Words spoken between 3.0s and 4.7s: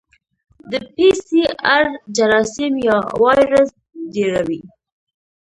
وایرس ډېروي.